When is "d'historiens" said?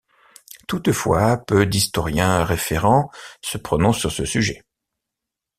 1.67-2.43